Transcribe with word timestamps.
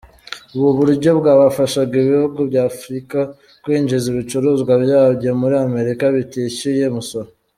Ubu 0.55 0.69
buryo 0.77 1.09
bwafashaga 1.19 1.93
ibihugu 2.03 2.39
by’Afrika 2.49 3.19
kwinjiza 3.63 4.05
ibicuruzwa 4.13 4.73
byabyo 4.83 5.29
muri 5.41 5.55
Amerika 5.67 6.03
bitishyuye 6.15 6.85
umusoro. 6.91 7.29